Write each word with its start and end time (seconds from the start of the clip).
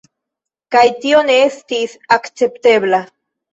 Kaj 0.75 0.81
tio 1.03 1.19
ne 1.29 1.35
estis 1.43 1.95
akceptebla. 2.19 3.05